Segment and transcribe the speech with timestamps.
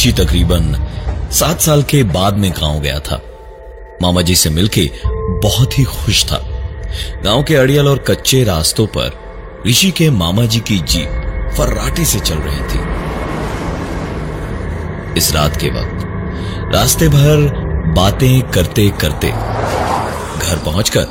[0.00, 0.74] ऋषि तकरीबन
[1.32, 3.20] सात साल के बाद में गाँव गया था।
[4.02, 4.90] मामा जी से मिलके
[5.42, 6.38] बहुत ही खुश था।
[7.24, 9.18] गाँव के अड़ियल और कच्चे रास्तों पर
[9.66, 12.80] ऋषि के मामा जी की जीप फर्राटे से चल रही थी।
[15.18, 16.04] इस रात के वक्त
[16.74, 17.36] रास्ते भर
[17.96, 19.30] बातें करते करते
[20.38, 21.04] घर पहुंचकर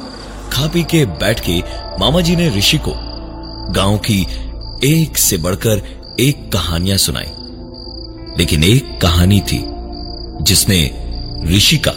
[0.54, 1.60] खा पी के बैठ के
[2.00, 2.94] मामा जी ने ऋषि को
[3.74, 4.22] गाँव की
[4.84, 5.76] एक से बढ़कर
[6.20, 7.39] एक कहानियाँ सुनाई।
[8.40, 9.64] लेकिन एक कहानी थी,
[10.42, 10.80] जिसने
[11.46, 11.92] ऋषि का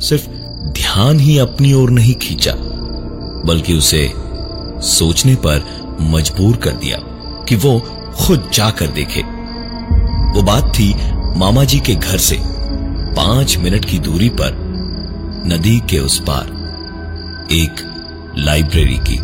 [0.00, 0.28] सिर्फ़
[0.72, 2.52] ध्यान ही अपनी ओर नहीं खींचा,
[3.46, 4.12] बल्कि उसे
[4.88, 5.64] सोचने पर
[6.00, 6.98] मजबूर कर दिया
[7.44, 7.78] कि वो
[8.16, 9.22] खुद जाकर देखे।
[10.34, 10.94] वो बात थी
[11.36, 12.38] मामा जी के घर से,
[13.16, 14.56] पाँच मिनट की दूरी पर,
[15.46, 16.46] नदी के उस पार,
[17.52, 17.82] एक
[18.38, 19.18] लाइब्रेरी की,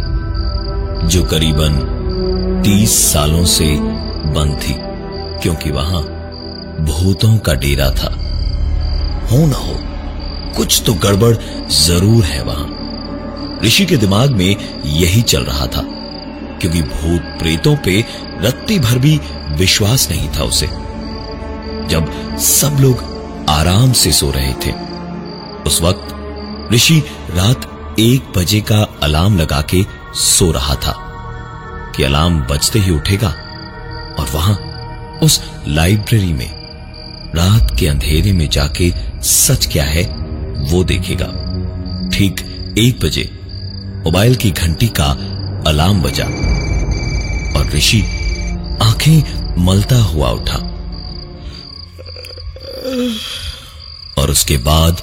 [1.09, 1.79] जो करीबन
[2.65, 3.77] तीस सालों से
[4.31, 4.75] बंद थी,
[5.43, 6.16] क्योंकि वहाँ
[6.81, 8.09] भूतों का डेरा था।
[9.27, 9.77] हो ना हो,
[10.57, 11.35] कुछ तो गड़बड़
[11.71, 15.83] ज़रूर है वहाँ। ऋषि के दिमाग में यही चल रहा था,
[16.61, 18.01] क्योंकि भूत प्रेतों पे
[18.41, 19.17] रत्ती भर भी
[19.59, 20.67] विश्वास नहीं था उसे।
[21.91, 22.11] जब
[22.41, 23.05] सब लोग
[23.51, 24.73] आराम से सो रहे थे,
[25.67, 29.83] उस वक्त ऋषि रात एक बजे का अलार्म लगा के
[30.17, 30.95] सो रहा था,
[31.97, 33.29] कि अलार्म बजते ही उठेगा,
[34.19, 34.59] और वहाँ
[35.23, 36.66] उस लाइब्रेरी में
[37.37, 38.93] रात के अंधेरे में जाके
[39.23, 40.03] सच क्या है,
[40.71, 41.27] वो देखेगा।
[42.15, 42.41] ठीक
[42.79, 43.29] एक बजे
[44.05, 45.07] मोबाइल की घंटी का
[45.67, 46.25] अलार्म बजा
[47.59, 48.01] और ऋषि
[48.83, 50.59] आँखें मलता हुआ उठा।
[54.19, 55.03] और उसके बाद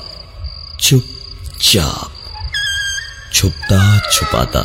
[0.80, 2.12] चुपचाप,
[3.34, 4.64] छुपता छुपाता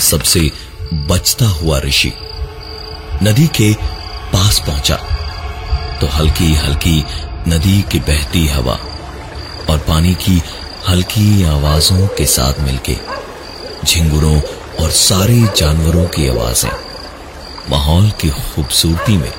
[0.00, 0.50] सबसे
[1.10, 2.12] बचता हुआ ऋषि
[3.22, 3.72] नदी के
[4.32, 4.98] पास पहुँचा।
[6.00, 7.04] तो हल्की हल्की
[7.48, 8.78] नदी की बहती हवा
[9.70, 10.42] और पानी की
[10.88, 12.96] हल्की आवाजों के साथ मिलके
[13.84, 14.40] झिंगुरों
[14.82, 16.70] और सारे जानवरों की आवाज़ें
[17.70, 19.32] माहौल की खूबसूरती में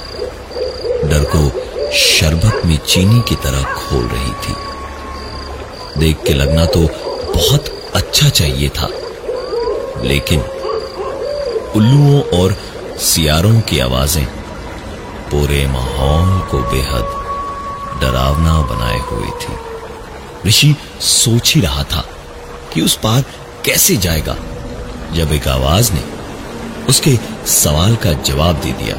[1.09, 1.49] डर को
[1.97, 4.55] शरबत में चीनी की तरह खोल रही थी।
[5.99, 6.81] देख के लगना तो
[7.35, 8.89] बहुत अच्छा चाहिए था।
[10.03, 10.41] लेकिन
[11.75, 12.57] उल्लुओं और
[12.99, 14.44] सियारों की आवाज़ें
[15.35, 19.55] पूरे माहौल को बेहद डरावना बनाए हुए थी।
[20.47, 22.03] ऋषि सोच ही रहा था
[22.73, 23.23] कि उस पार
[23.65, 24.35] कैसे जाएगा,
[25.13, 26.03] जब एक आवाज़ ने
[26.89, 27.15] उसके
[27.53, 28.95] सवाल का जवाब दे दिया।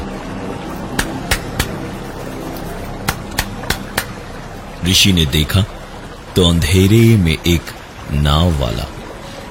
[4.87, 5.65] ऋषि ने देखा
[6.35, 7.73] तो अंधेरे में एक
[8.11, 8.85] नाव वाला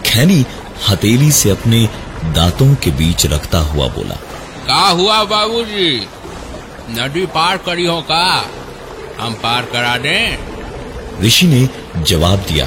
[0.06, 0.44] खैनी
[0.88, 1.88] हथेली से अपने
[2.34, 4.14] दांतों के बीच रखता हुआ बोला,
[4.66, 6.08] का हुआ बाबूजी?
[6.91, 8.24] नदी पार करी हो का?
[9.19, 11.69] हम पार करा दें। ऋषि ने
[12.02, 12.66] जवाब दिया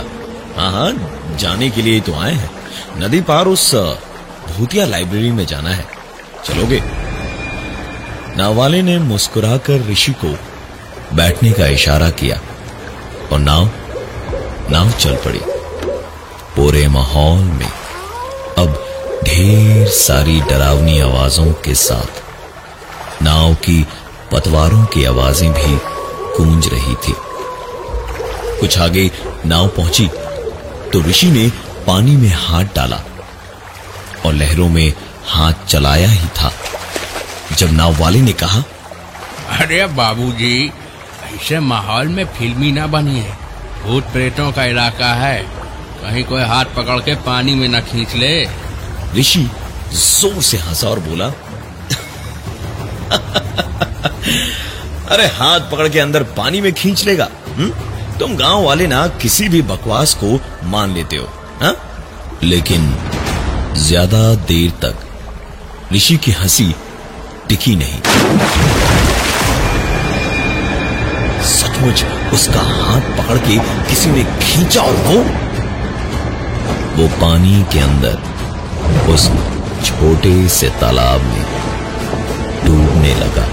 [0.57, 2.49] हाँ हाँ जाने के लिए तो आए हैं।
[2.99, 5.85] नदी पार उस भूतिया लाइब्रेरी में जाना है।
[6.45, 6.81] चलोगे?
[8.37, 10.35] नाव ने मुस्कुराकर ऋषि को
[11.15, 12.39] बैठने का इशारा किया,
[13.31, 13.69] और नाव
[14.71, 15.41] नाव चल पड़ी।
[16.55, 17.69] पूरे माहौल में
[18.57, 18.85] अब
[19.23, 22.21] ढेर सारी डरावनी आवाजों के साथ,
[23.23, 23.85] नाव की
[24.31, 25.75] पतवारों की आवाज़ें भी
[26.37, 27.13] गूंज रही थी।
[28.59, 29.09] कुछ आगे
[29.45, 30.07] नाव पहुँची
[30.93, 31.47] तो ऋषि ने
[31.87, 32.99] पानी में हाथ डाला
[34.25, 34.93] और लहरों में
[35.27, 36.51] हाथ चलाया ही था।
[37.57, 38.63] जब नाव वाले ने कहा
[39.57, 40.71] अरे बाबूजी
[41.25, 43.33] ऐसे माहौल में फिल्मी ना बनिए
[43.83, 45.37] भूत प्रेतों का इलाका है।
[46.01, 48.33] कहीं कोई हाथ पकड़ के पानी में न खींच ले।
[49.15, 49.49] ऋषि
[49.93, 51.27] ज़ोर से हंसा और बोला
[55.11, 57.69] अरे हाथ पकड़ के अंदर पानी में खींच लेगा हुँ?
[58.19, 61.27] तुम गाँव वाले ना किसी भी बकवास को मान लेते हो,
[61.61, 61.73] हा?
[62.43, 62.93] लेकिन
[63.77, 66.73] ज़्यादा देर तक ऋषि की हँसी
[67.49, 68.01] टिकी नहीं
[71.79, 72.03] सचमुच
[72.33, 73.57] उसका हाथ पकड़ के
[73.89, 75.19] किसी ने खींचा और वो
[76.95, 78.17] वो पानी के अंदर
[79.13, 79.27] उस
[79.85, 81.58] छोटे से तालाब में
[82.99, 83.45] डूबने लगा।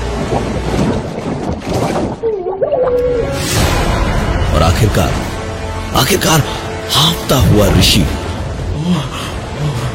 [4.55, 5.13] और आखिरकार
[5.97, 6.41] आखिरकार
[6.93, 8.03] हाफता हुआ ऋषि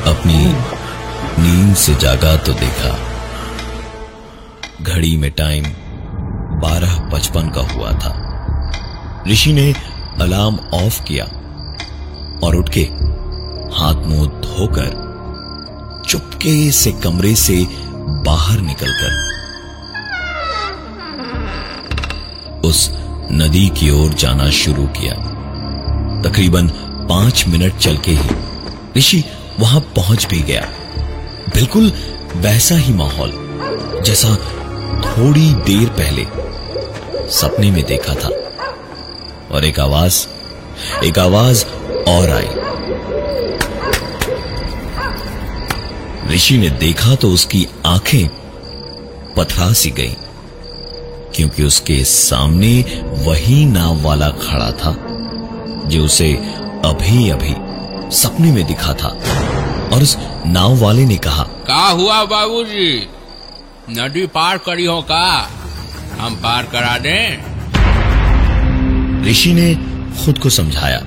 [0.08, 0.40] अपनी
[1.40, 2.96] नींद से जागा तो देखा,
[4.84, 5.66] घड़ी में टाइम
[6.62, 8.18] बारह पचपन का हुआ था।
[9.28, 9.74] ऋषि ने
[10.22, 11.26] अलार्म ऑफ़ किया
[12.44, 12.82] और उठ के
[13.76, 15.00] हाथ मुँह धोकर
[16.10, 17.66] चुपके से कमरे से
[18.26, 19.31] बाहर निकलकर
[22.66, 22.90] उस
[23.32, 25.14] नदी की ओर जाना शुरू किया।
[26.22, 26.68] तकरीबन
[27.10, 28.30] पाँच मिनट चल के ही
[28.98, 29.24] ऋषि
[29.60, 30.62] वहाँ पहुँच भी गया।
[31.54, 31.92] बिल्कुल
[32.36, 33.32] वैसा ही माहौल,
[34.06, 34.36] जैसा
[35.02, 36.26] थोड़ी देर पहले
[37.32, 38.30] सपने में देखा था।
[39.52, 40.28] और एक आवाज़
[41.04, 41.66] एक आवाज़
[42.10, 42.50] और आई।
[46.36, 48.28] ऋषि ने देखा तो उसकी आँखें
[49.38, 50.16] पथरा सी गईं।
[51.36, 54.98] क्योंकि उसके सामने वही नाव वाला खड़ा था
[55.86, 56.34] जो उसे
[56.86, 57.54] अभी अभी
[58.16, 59.08] सपने में दिखा था।
[59.94, 63.08] और उस नाव वाले ने कहा का हुआ बाबूजी?
[63.90, 65.50] नदी पार करी हो का?
[66.20, 67.52] हम पार करा दें?
[69.26, 69.76] ऋषि ने
[70.26, 70.98] खुद को समझाया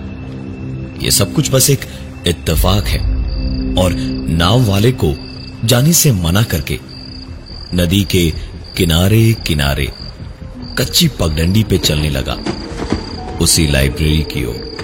[1.02, 1.80] ये सब कुछ बस एक
[2.26, 2.98] इत्तेफाक है।
[3.74, 3.92] और
[4.28, 5.14] नाव वाले को
[5.64, 6.78] जाने से मना करके
[7.74, 8.30] नदी के
[8.76, 9.92] किनारे किनारे
[10.78, 12.38] कच्ची पगडंडी पे चलने लगा।
[13.40, 14.76] उसी लाइब्रेरी की ओर।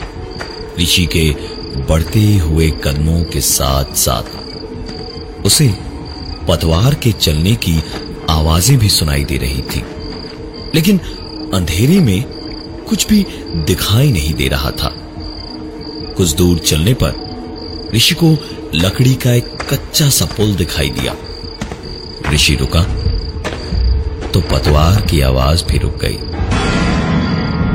[0.81, 1.31] ऋषि के
[1.83, 4.23] बढ़ते हुए कदमों के साथ साथ
[5.47, 5.75] उसे
[6.49, 7.83] पतवार के चलने की
[8.31, 9.85] आवाज़ें भी सुनाई दे रही थी।
[10.75, 10.99] लेकिन
[11.55, 12.25] अंधेरे में
[12.89, 13.27] कुछ भी
[13.57, 14.95] दिखाई नहीं दे रहा था।
[16.17, 17.31] कुछ दूर चलने पर
[17.95, 18.37] ऋषि को
[18.75, 21.17] लकड़ी का एक कच्चा सा पुल दिखाई दिया।
[22.33, 23.10] ऋषि रुका।
[24.35, 26.19] तो पतवार की आवाज़ भी रुक गई।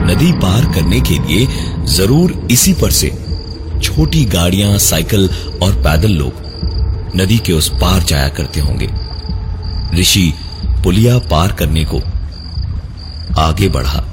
[0.06, 1.48] नदी पार करने के लिए
[1.88, 3.10] ज़रूर इसी पर से
[3.84, 5.30] छोटी गाड़ियाँ, साइकिल
[5.64, 6.44] और पैदल लोग
[7.16, 8.90] नदी के उस पार जाया करते होंगे।
[10.00, 10.34] ऋषि
[10.84, 12.02] पुलिया पार करने को
[13.42, 14.04] आगे बढ़ा।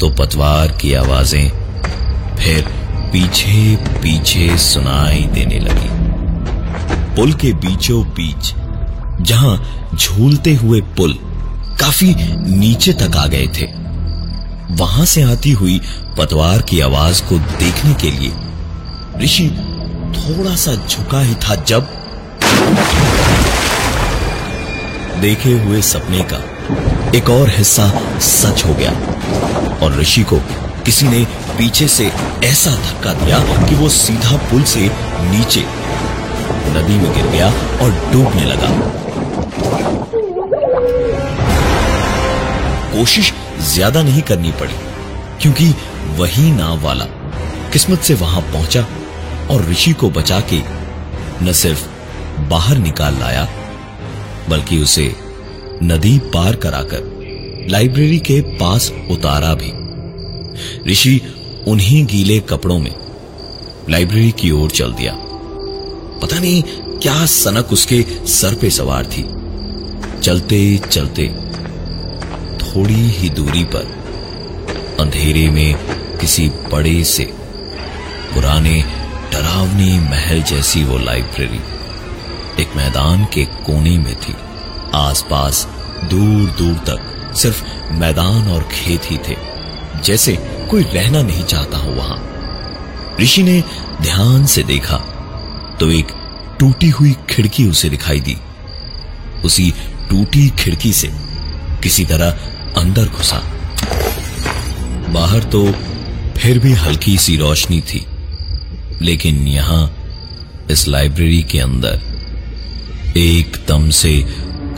[0.00, 1.48] तो पतवार की आवाज़ें
[2.36, 2.64] फिर
[3.12, 5.88] पीछे पीछे सुनाई देने लगी।
[7.16, 8.52] पुल के बीचों बीच
[9.22, 9.56] जहाँ
[9.94, 11.18] झूलते हुए पुल
[11.80, 12.14] काफ़ी
[12.58, 13.66] नीचे तक आ गए थे।
[14.74, 15.80] वहाँ से आती हुई
[16.18, 18.32] पतवार की आवाज़ को देखने के लिए
[19.22, 19.48] ऋषि
[20.16, 21.88] थोड़ा सा झुका ही था जब
[25.20, 26.40] देखे हुए सपने का
[27.16, 27.90] एक और हिस्सा
[28.20, 28.90] सच हो गया
[29.82, 30.38] और ऋषि को
[30.86, 31.24] किसी ने
[31.58, 32.10] पीछे से
[32.44, 34.90] ऐसा धक्का दिया कि वो सीधा पुल से
[35.30, 35.64] नीचे
[36.74, 37.48] नदी में गिर गया
[37.82, 38.70] और डूबने लगा।
[42.92, 43.32] कोशिश
[43.64, 44.74] ज़्यादा नहीं करनी पड़ी,
[45.42, 45.68] क्योंकि
[46.18, 47.04] वही नाव वाला
[47.72, 48.86] किस्मत से वहाँ पहुँचा
[49.50, 50.60] और ऋषि को बचा के
[51.42, 51.86] न सिर्फ़
[52.48, 53.48] बाहर निकाल लाया,
[54.48, 55.14] बल्कि उसे
[55.82, 59.72] नदी पार कराकर लाइब्रेरी के पास उतारा भी।
[60.90, 61.20] ऋषि
[61.68, 62.94] उन्हीं गीले कपड़ों में
[63.90, 65.12] लाइब्रेरी की ओर चल दिया।
[66.22, 66.62] पता नहीं
[66.98, 69.22] क्या सनक उसके सर पे सवार थी।
[70.20, 71.26] चलते चलते
[72.74, 73.86] थोड़ी ही दूरी पर,
[75.00, 75.74] अंधेरे में
[76.18, 77.24] किसी बड़े से
[78.34, 78.80] पुराने
[79.32, 81.60] डरावनी महल जैसी वो लाइब्रेरी,
[82.62, 84.34] एक मैदान के कोने में थी।
[84.94, 85.66] आसपास
[86.04, 87.62] दूर दूर तक सिर्फ़
[87.94, 89.36] मैदान और खेत ही थे,
[90.04, 90.36] जैसे
[90.70, 92.18] कोई रहना नहीं चाहता हो वहाँ।
[93.20, 93.62] ऋषि ने
[94.02, 94.96] ध्यान से देखा
[95.80, 96.12] तो एक
[96.60, 98.36] टूटी हुई खिड़की उसे दिखाई दी।
[99.44, 99.70] उसी
[100.10, 101.10] टूटी खिड़की से
[101.82, 102.38] किसी तरह
[102.76, 103.40] अंदर घुसा।
[105.12, 105.64] बाहर तो
[106.38, 108.06] फिर भी हल्की सी रोशनी थी,
[109.02, 109.92] लेकिन यहाँ,
[110.70, 112.00] इस लाइब्रेरी के अंदर,
[113.16, 114.20] एकदम से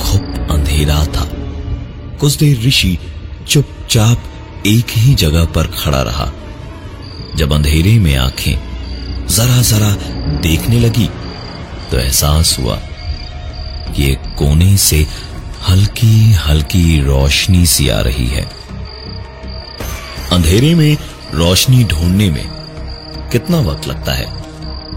[0.01, 1.29] खुप अंधेरा था।
[2.21, 2.99] कुछ देर ऋषि
[3.49, 6.33] चुपचाप एक ही जगह पर खड़ा रहा।
[7.37, 9.91] जब अंधेरे में आँखें जरा जरा
[10.41, 11.09] देखने लगी
[11.91, 12.77] तो एहसास हुआ
[13.97, 15.07] कि एक कोने से
[15.69, 18.43] हल्की हल्की रोशनी सी आ रही है।
[20.33, 20.97] अंधेरे में,
[21.35, 22.49] रोशनी ढूँढने में
[23.33, 24.27] कितना वक्त लगता है?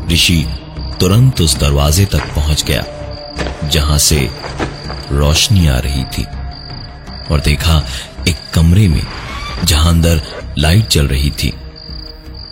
[0.10, 0.46] ऋषि
[1.00, 2.84] तुरंत उस दरवाजे तक पहुँच गया,
[3.70, 4.30] जहाँ से
[5.12, 6.24] रोशनी आ रही थी,
[7.32, 7.86] और देखा
[8.28, 9.04] एक कमरे में,
[9.64, 10.22] जहाँ अंदर
[10.58, 11.54] लाइट चल रही थी।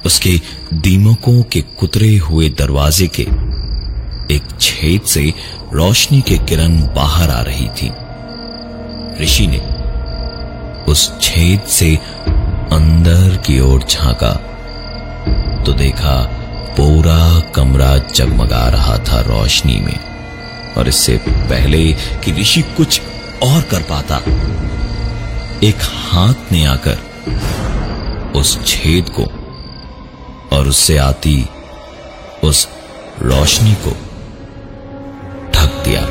[0.05, 0.41] उसके
[0.73, 3.23] दीमकों के कुतरे हुए दरवाजे के
[4.35, 5.33] एक छेद से
[5.73, 7.91] रोशनी के किरण बाहर आ रही थी।
[9.21, 9.59] ऋषि ने
[10.91, 11.95] उस छेद से
[12.71, 14.31] अंदर की ओर झांका
[15.65, 16.23] तो देखा
[16.77, 19.99] पूरा कमरा जगमगा रहा था रोशनी में
[20.77, 23.01] और इससे पहले कि ऋषि कुछ
[23.43, 24.17] और कर पाता,
[25.63, 26.97] एक हाथ ने आकर
[28.35, 29.23] उस छेद को
[30.57, 31.49] और उससे आती
[32.43, 32.67] उस
[33.21, 33.91] रोशनी को
[35.51, 36.01] ढक दिया।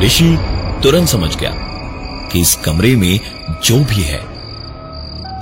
[0.00, 0.51] ऋषि
[0.82, 1.50] तुरंत समझ गया
[2.32, 3.20] कि इस कमरे में
[3.64, 4.18] जो भी है,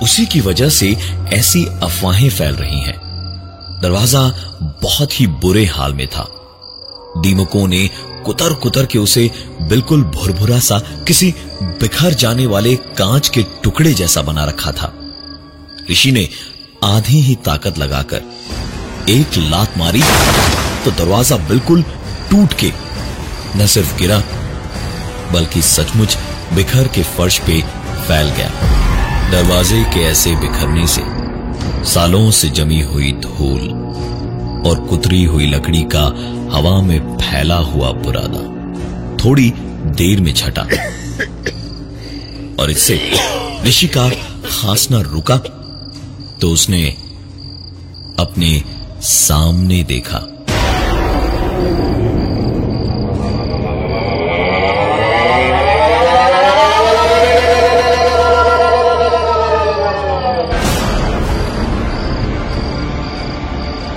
[0.03, 0.89] उसी की वजह से
[1.33, 2.99] ऐसी अफवाहें फैल रही हैं।
[3.81, 4.21] दरवाज़ा
[4.83, 6.27] बहुत ही बुरे हाल में था।
[7.17, 7.87] दीमकों ने
[8.25, 9.29] कुतर कुतर के उसे
[9.61, 14.93] बिल्कुल भुरभुरा सा, किसी बिखर जाने वाले कांच के टुकड़े जैसा बना रखा था।
[15.91, 16.27] ऋषि ने
[16.83, 18.21] आधी ही ताकत लगाकर
[19.09, 20.01] एक लात मारी
[20.85, 21.81] तो दरवाज़ा बिल्कुल
[22.29, 22.71] टूट के
[23.57, 24.21] न सिर्फ़ गिरा
[25.33, 26.17] बल्कि सचमुच
[26.53, 27.61] बिखर के फर्श पे
[28.07, 28.49] फैल गया।
[29.31, 31.03] दरवाजे के ऐसे बिखरने से
[31.91, 33.69] सालों से जमी हुई धूल
[34.67, 36.03] और कुतरी हुई लकड़ी का
[36.55, 38.41] हवा में फैला हुआ बुरादा
[39.23, 39.49] थोड़ी
[39.97, 40.61] देर में छटा।
[42.61, 42.99] और इससे
[43.65, 44.09] ऋषि का
[44.45, 45.37] खांसना रुका
[46.41, 46.83] तो उसने
[48.19, 48.61] अपने
[49.03, 50.19] सामने देखा।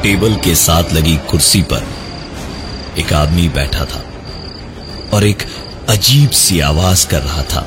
[0.04, 1.86] टेबल के साथ लगी कुर्सी पर
[2.98, 4.02] एक आदमी बैठा था
[5.12, 5.42] और एक
[5.88, 7.62] अजीब सी आवाज़ कर रहा था।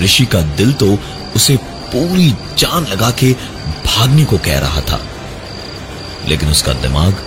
[0.00, 0.98] ऋषि का दिल तो
[1.36, 3.32] उसे पूरी जान लगा के
[3.86, 5.00] भागने को कह रहा था।
[6.28, 7.24] लेकिन उसका दिमाग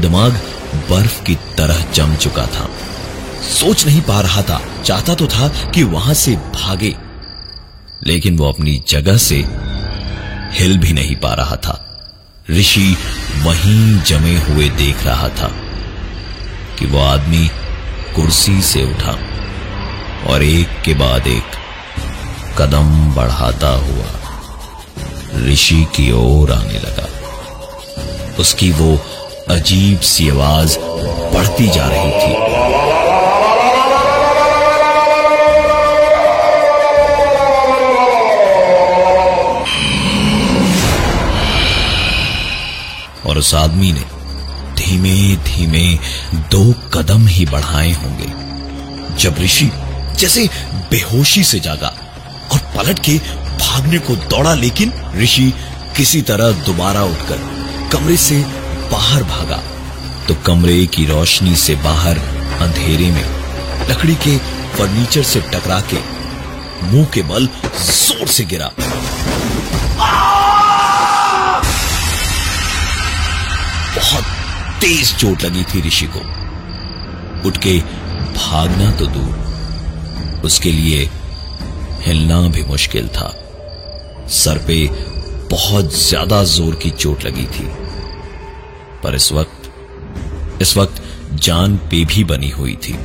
[0.00, 0.32] दिमाग
[0.90, 2.68] बर्फ़ की तरह जम चुका था।
[3.42, 6.96] सोच नहीं पा रहा था। चाहता तो था कि वहाँ से भागे,
[8.06, 9.44] लेकिन वो अपनी जगह से
[10.52, 11.82] हिल भी नहीं पा रहा था।
[12.50, 12.96] ऋषि
[13.42, 15.48] वहीं जमे हुए देख रहा था
[16.78, 17.48] कि वो आदमी
[18.16, 19.18] कुर्सी से उठा
[20.26, 21.56] और एक के बाद एक
[22.58, 24.06] कदम बढ़ाता हुआ
[25.46, 27.08] ऋषि की ओर आने लगा।
[28.38, 29.04] उसकी वो
[29.48, 30.78] अजीब सी आवाज़
[31.34, 32.45] बढ़ती जा रही थी।
[43.26, 44.04] और उस आदमी ने
[44.78, 45.14] धीमे
[45.44, 45.86] धीमे
[46.50, 48.26] दो कदम ही बढ़ाए होंगे।
[49.22, 49.70] जब ऋषि
[50.18, 50.48] जैसे
[50.90, 51.88] बेहोशी से जागा
[52.52, 53.16] और पलट के
[53.58, 55.52] भागने को दौड़ा, लेकिन ऋषि
[55.96, 57.38] किसी तरह दोबारा उठकर
[57.92, 58.38] कमरे से
[58.92, 59.62] बाहर भागा
[60.28, 62.18] तो कमरे की रोशनी से बाहर
[62.62, 63.24] अंधेरे में
[63.90, 64.36] लकड़ी के
[64.76, 65.98] फर्नीचर से टकरा के
[66.86, 67.46] मुँह के बल
[67.80, 68.70] ज़ोर से गिरा।
[74.80, 76.20] तेज चोट लगी थी ऋषि को।
[77.48, 77.78] उठ के
[78.36, 81.08] भागना तो दूर, उसके लिए
[82.00, 83.28] हिलना भी मुश्किल था।
[84.32, 84.86] सर पे
[85.50, 87.68] बहुत ज़्यादा ज़ोर की चोट लगी थी।
[89.02, 91.02] पर इस वक्त इस वक्त
[91.42, 92.96] जान पे भी बनी हुई थी।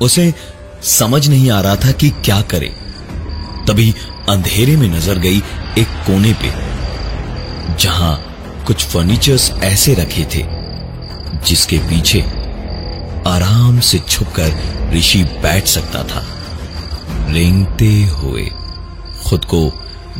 [0.00, 0.32] उसे
[0.90, 2.72] समझ नहीं आ रहा था कि क्या करे।
[3.68, 3.90] तभी
[4.28, 5.38] अंधेरे में नज़र गई
[5.78, 6.50] एक कोने पे,
[7.76, 8.14] जहाँ
[8.66, 10.42] कुछ फर्नीचर्स ऐसे रखे थे।
[11.44, 12.20] जिसके पीछे
[13.26, 14.56] आराम से छुपकर
[14.94, 16.26] ऋषि बैठ सकता था।
[17.28, 18.50] रेंगते हुए,
[19.26, 19.72] खुद को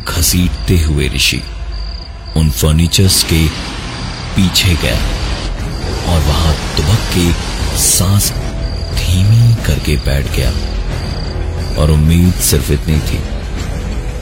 [0.07, 1.43] घसीटते हुए ऋषि
[2.37, 3.47] उन फर्नीचर्स के
[4.35, 4.97] पीछे गया
[6.13, 7.31] और वहाँ दुबक के
[7.77, 8.31] सांस
[8.95, 10.51] धीमी करके बैठ गया।
[11.81, 13.21] और उम्मीद सिर्फ़ इतनी थी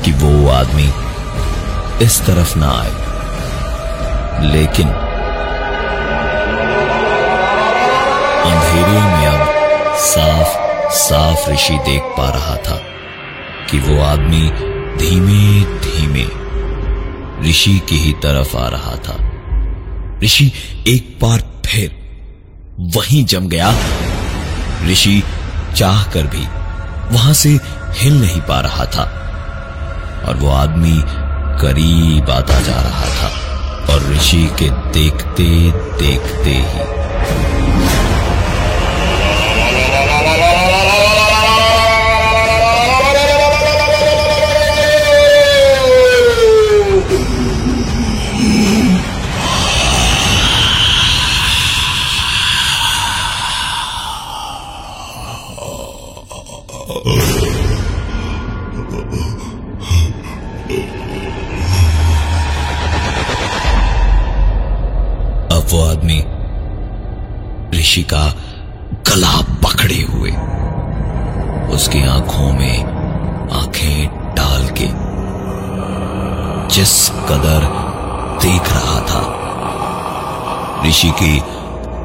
[0.03, 0.93] कि वो आदमी
[2.05, 3.01] इस तरफ़ ना आए।
[4.47, 4.87] लेकिन
[8.71, 12.75] अंधेरे में अब साफ़ साफ़ ऋषि देख पा रहा था
[13.69, 14.49] कि वो आदमी
[14.97, 16.25] धीमे धीमे
[17.49, 19.17] ऋषि की ही तरफ़ आ रहा था।
[20.23, 20.51] ऋषि
[20.87, 21.99] एक बार फिर
[22.95, 23.73] वहीं जम गया।
[24.87, 25.23] ऋषि
[25.75, 26.45] चाह कर भी
[27.15, 27.49] वहाँ से
[27.97, 29.03] हिल नहीं पा रहा था
[30.27, 30.97] और वो आदमी
[31.61, 33.29] करीब आता जा रहा था
[33.93, 35.45] और ऋषि के देखते
[36.03, 37.60] देखते ही
[81.01, 81.39] ऋषि की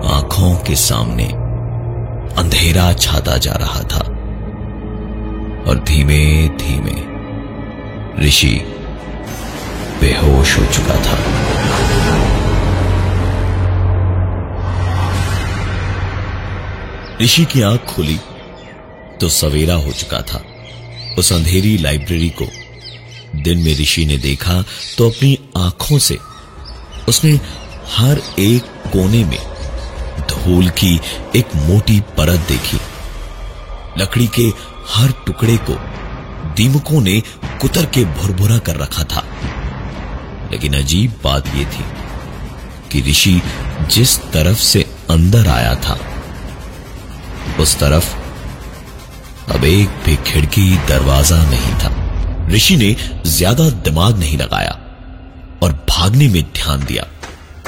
[0.09, 1.25] आँखों के सामने
[2.41, 3.99] अंधेरा छाता जा रहा था।
[5.71, 6.95] और धीमे धीमे
[8.27, 8.53] ऋषि
[10.01, 11.19] बेहोश हो चुका था।
[17.23, 18.19] ऋषि की आँख खुली
[19.21, 20.43] तो सवेरा हो चुका था।
[21.19, 22.47] उस अंधेरी लाइब्रेरी को
[23.37, 24.63] दिन में ऋषि ने देखा
[24.99, 26.19] तो अपनी आँखों से
[27.09, 29.39] उसने हर एक कोने में
[30.29, 30.95] धूल की
[31.37, 32.79] एक मोटी परत देखी।
[33.99, 34.47] लकड़ी के
[34.89, 35.75] हर टुकड़े को
[36.57, 37.21] दीमकों ने
[37.61, 39.25] कुतर के भुरभुरा कर रखा था।
[40.53, 41.85] लेकिन अजीब बात यह थी
[42.93, 43.41] कि ऋषि
[43.91, 45.99] जिस तरफ़ से अंदर आया था,
[47.61, 48.15] उस तरफ़
[49.55, 51.95] अब एक भी खिड़की दरवाज़ा नहीं था।
[52.49, 52.95] ऋषि ने
[53.27, 54.79] ज़्यादा दिमाग नहीं लगाया
[55.63, 57.07] और भागने में ध्यान दिया।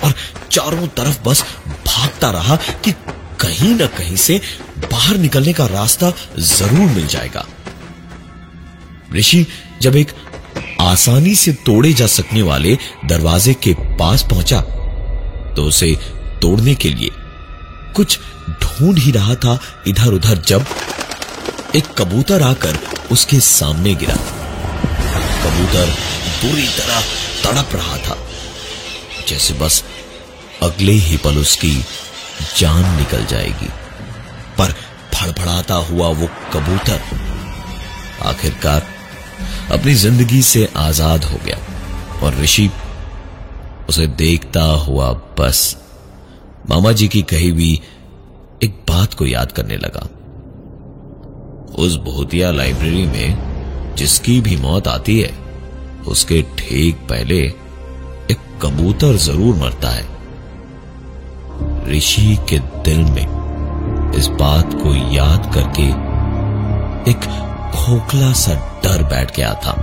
[0.04, 0.14] और
[0.52, 1.42] चारों तरफ़ बस
[1.86, 2.92] भागता रहा कि
[3.40, 4.40] कहीं ना कहीं से
[4.82, 7.46] बाहर निकलने का रास्ता ज़रूर मिल जाएगा।
[9.14, 9.46] ऋषि,
[9.82, 10.12] जब एक
[10.80, 12.76] आसानी से तोड़े जा सकने वाले
[13.06, 14.60] दरवाजे के पास पहुँचा
[15.56, 15.94] तो उसे
[16.42, 17.10] तोड़ने के लिए
[17.96, 18.18] कुछ
[18.62, 20.66] ढूंढ ही रहा था इधर उधर जब
[21.76, 22.78] एक कबूतर आकर
[23.12, 24.14] उसके सामने गिरा।
[25.44, 25.90] कबूतर
[26.42, 27.00] बुरी तरह
[27.44, 28.17] तड़प रहा था।
[29.28, 29.82] जैसे बस
[30.62, 31.72] अगले ही पल उसकी
[32.58, 33.68] जान निकल जाएगी।
[34.58, 34.72] पर
[35.14, 37.00] फड़फड़ाता हुआ वो कबूतर
[38.26, 38.86] आखिरकार
[39.72, 41.58] अपनी ज़िंदगी से आज़ाद हो गया
[42.22, 42.68] और ऋषि
[43.88, 45.60] उसे देखता हुआ बस
[46.70, 47.72] मामा जी की कही हुई
[48.62, 50.08] एक बात को याद करने लगा।
[51.78, 55.30] उस भूतिया लाइब्रेरी में जिसकी भी मौत आती है,
[56.06, 57.40] उसके ठीक पहले
[58.30, 60.06] एक कबूतर ज़रूर मरता है।
[61.88, 65.86] ऋषि के दिल में इस बात को याद करके
[67.10, 67.20] एक
[67.74, 69.74] खोखला सा डर बैठ गया था।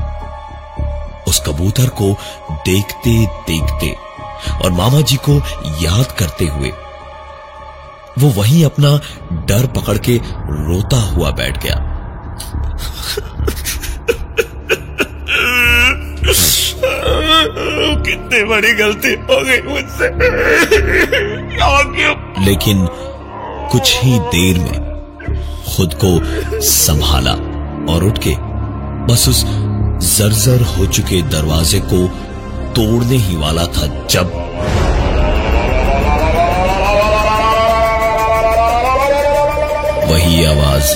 [1.27, 2.11] उस कबूतर को
[2.65, 3.95] देखते देखते
[4.63, 5.35] और मामा जी को
[5.83, 6.71] याद करते हुए
[8.19, 8.97] वो वहीं अपना
[9.45, 11.91] डर पकड़ के रोता हुआ बैठ गया।
[18.07, 20.09] कितनी बड़ी गलती हो गई मुझसे।
[22.45, 22.87] लेकिन
[23.71, 24.83] कुछ ही देर में
[25.75, 26.19] खुद को
[26.61, 27.33] संभाला
[27.93, 28.35] और उठ के
[29.11, 29.43] बस उस
[30.17, 32.07] जर्जर हो चुके दरवाजे को
[32.75, 34.31] तोड़ने ही वाला था जब
[40.11, 40.91] वही आवाज़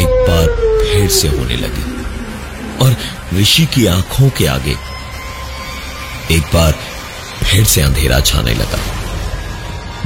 [0.00, 0.46] एक बार
[0.84, 1.88] फिर से होने लगी
[2.84, 2.96] और
[3.40, 4.74] ऋषि की आँखों के आगे
[6.30, 6.72] एक बार
[7.44, 8.78] फिर से अंधेरा छाने लगा।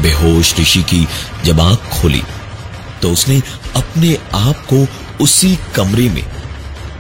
[0.03, 1.07] बेहोश ऋषि की
[1.45, 2.23] जब आँख खोली
[3.03, 3.41] तो उसने
[3.77, 4.87] अपने आप को
[5.25, 6.25] उसी कमरे में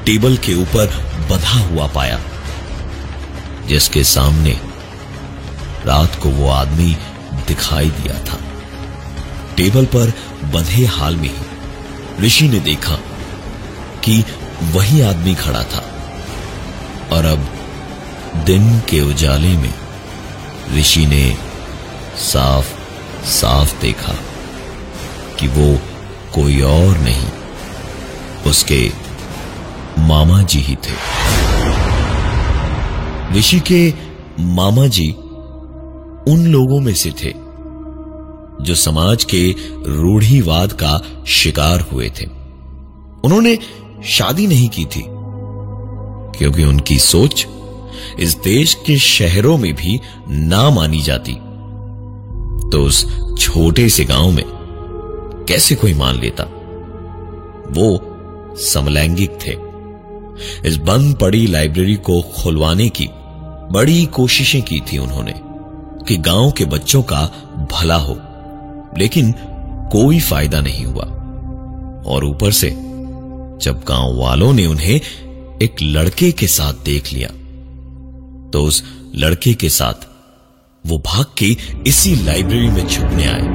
[0.06, 0.86] टेबल के ऊपर
[1.30, 2.20] बंधा हुआ पाया,
[3.66, 4.58] जिसके सामने
[5.86, 6.96] रात को वो आदमी
[7.46, 8.38] दिखाई दिया था।
[9.56, 10.12] टेबल पर
[10.44, 12.96] बंधे हाल में ही ऋषि ने देखा
[14.04, 14.22] कि
[14.72, 15.84] वही आदमी खड़ा था।
[17.12, 17.48] और अब
[18.36, 19.74] दिन के उजाले में
[20.76, 21.36] ऋषि ने
[22.22, 22.72] साफ़
[23.30, 24.12] साफ़ देखा
[25.38, 25.78] कि वो
[26.34, 27.28] कोई और नहीं,
[28.46, 28.90] उसके
[29.98, 30.96] मामा जी ही थे।
[33.38, 33.82] ऋषि के
[34.54, 35.10] मामा जी
[36.28, 37.32] उन लोगों में से थे
[38.60, 39.42] जो समाज के
[39.92, 42.26] रूढ़ीवाद का शिकार हुए थे।
[43.24, 43.58] उन्होंने
[44.08, 45.04] शादी नहीं की थी,
[46.38, 47.46] क्योंकि उनकी सोच
[48.18, 51.32] इस देश के शहरों में भी ना मानी जाती।
[52.70, 53.06] तो उस
[53.38, 54.44] छोटे से गाँव में
[55.48, 56.44] कैसे कोई मान लेता?
[57.70, 58.10] वो
[58.58, 59.56] समलैंगिक थे।
[60.68, 63.08] इस बंद पड़ी लाइब्रेरी को खुलवाने की
[63.72, 65.34] बड़ी कोशिशें की थी उन्होंने
[66.08, 67.22] कि गाँव के बच्चों का
[67.72, 68.18] भला हो,
[68.98, 69.32] लेकिन
[69.92, 71.04] कोई फ़ायदा नहीं हुआ।
[72.06, 72.70] और ऊपर से
[73.62, 75.00] जब गाँव वालों ने उन्हें
[75.62, 77.30] एक लड़के के साथ देख लिया
[78.54, 78.82] तो उस
[79.16, 80.06] लड़के के साथ।
[80.86, 81.46] वो भाग के
[81.86, 83.46] इसी लाइब्रेरी में छुपने आए।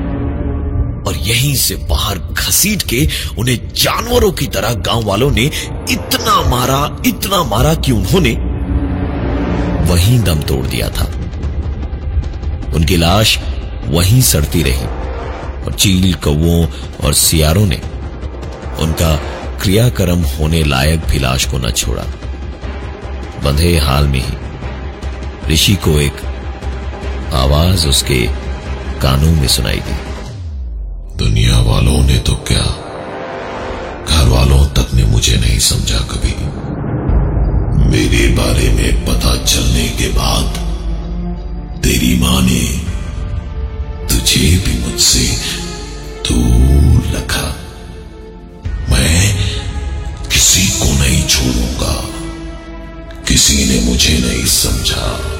[1.08, 3.08] और यहीं से बाहर घसीट के
[3.38, 5.44] उन्हें जानवरों की तरह गाँव वालों ने
[5.90, 8.32] इतना मारा इतना मारा कि उन्होंने
[9.86, 11.06] वहीं दम तोड़ दिया था।
[12.76, 13.38] उनकी लाश
[13.86, 14.86] वहीं सड़ती रही
[15.66, 16.68] और चील, कौओं
[17.04, 17.82] और सियारों ने
[18.80, 19.16] उनका
[19.64, 22.04] क्रियाक्रम होने लायक भी लाश को न छोड़ा।
[23.44, 24.49] बंधे हाल में ही
[25.52, 26.14] ऋषि को एक
[27.34, 28.28] आवाज़ उसके
[29.02, 29.94] कानों में सुनाई दी।
[31.18, 32.64] दुनिया वालों ने तो क्या
[34.06, 36.34] घर वालों तक ने मुझे नहीं समझा कभी।
[37.90, 40.46] मेरे बारे में पता चलने के बाद
[41.84, 42.62] तेरी माँ ने
[44.08, 45.38] तुझे भी मुझसे
[46.30, 47.56] दूर रखा।
[48.90, 49.36] मैं
[50.30, 52.06] किसी को नहीं छोड़ूँगा।
[53.28, 55.36] किसी ने मुझे नहीं समझा।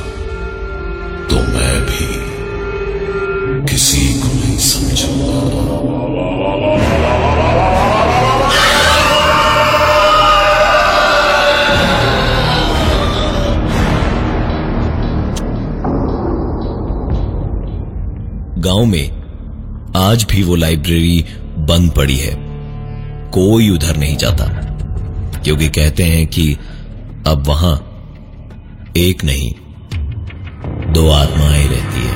[4.00, 5.40] किसी को नहीं समझूँगा
[18.60, 21.26] गाँव में आज भी वो लाइब्रेरी
[21.58, 22.34] बंद पड़ी है।
[23.32, 24.46] कोई उधर नहीं जाता,
[25.44, 26.58] क्योंकि कहते हैं कि
[27.28, 27.76] अब वहाँ
[28.98, 29.52] एक नहीं,
[30.94, 32.08] दो आत्माएँ रहती